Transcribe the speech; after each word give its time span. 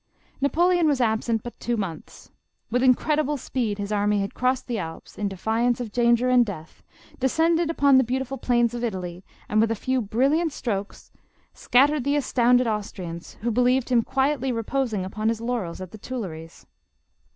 Napoleon 0.41 0.87
was 0.87 0.99
absent 0.99 1.43
but 1.43 1.59
two 1.59 1.77
months. 1.77 2.31
With 2.71 2.81
incred 2.81 3.19
ible 3.19 3.37
speed 3.37 3.77
his 3.77 3.91
army 3.91 4.19
had 4.21 4.33
crossed 4.33 4.65
the 4.65 4.79
Alps, 4.79 5.15
in 5.15 5.27
defiance 5.27 5.79
of 5.79 5.91
danger 5.91 6.27
and 6.27 6.43
death, 6.43 6.81
descended 7.19 7.69
upon 7.69 7.99
the 7.99 8.03
beautiful 8.03 8.39
plains 8.39 8.73
of 8.73 8.83
Italy, 8.83 9.23
and 9.47 9.61
with 9.61 9.69
a 9.69 9.75
few 9.75 10.01
brilliant 10.01 10.53
strokes, 10.53 11.11
250 11.53 11.53
JOSEPHINE. 11.53 11.69
scattered 11.91 12.03
the 12.03 12.15
astounded 12.15 12.65
Austrians, 12.65 13.33
who 13.41 13.51
believed 13.51 13.89
him 13.89 14.01
quietly 14.01 14.51
reposing 14.51 15.05
upon 15.05 15.29
his 15.29 15.39
laurels 15.39 15.79
at 15.79 15.91
the 15.91 15.99
Tuilleries. 15.99 16.65